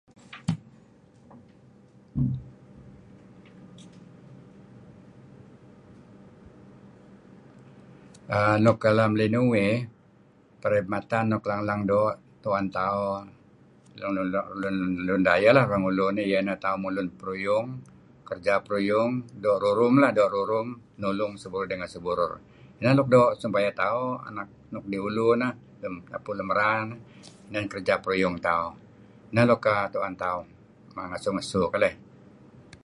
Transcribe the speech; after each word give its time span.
Aaa.. 8.35 8.55
nuk 8.63 8.83
lem 8.97 9.11
linuh 9.19 9.45
uih 9.53 9.75
perkhidmatan 10.61 11.23
nuk 11.31 11.43
leng-leng 11.49 11.81
doo 11.91 12.07
tu'en 12.43 12.65
tauh 12.77 13.17
lun, 14.01 14.15
lun 15.09 15.21
dayeh 15.27 15.53
lah, 15.55 15.63
orang 15.67 15.83
ulu 15.89 16.05
inih 16.11 16.25
ieh 16.31 16.41
ineh 16.43 16.57
mulun 16.83 17.07
peruyung, 17.19 17.67
kereja 18.27 18.53
peruyung, 18.65 19.11
doo' 19.43 19.57
rurum 19.63 19.93
lah, 20.01 20.11
doo' 20.17 20.31
rurum 20.35 20.67
nulung 21.03 21.33
seh 21.41 21.49
burur 21.53 21.67
ngen 21.79 21.91
seh 21.93 22.01
burur. 22.07 22.31
Neh 22.81 22.93
nuk 22.97 23.07
doo' 23.13 23.31
supaya 23.43 23.69
tauh 23.81 24.09
anak 24.29 24.47
nuk 24.73 24.85
di 24.91 24.97
ulu 25.07 25.23
ineh 25.37 25.51
ataupun 26.15 26.35
lun 26.39 26.39
luk 26.39 26.47
merar. 26.49 26.79
Neh 29.37 29.43
nuk 29.49 29.61
tu'en 29.93 30.13
tauh 30.23 30.41
ngesu-ngesu 31.11 31.61
keleyh. 31.73 31.95